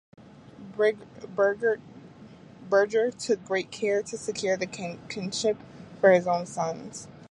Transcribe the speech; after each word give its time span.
Birger 1.35 1.79
took 3.19 3.45
great 3.45 3.69
care 3.69 4.01
to 4.01 4.17
secure 4.17 4.57
the 4.57 4.65
kingship 4.65 5.57
for 5.99 6.11
his 6.11 6.25
own 6.25 6.47
sons. 6.47 7.07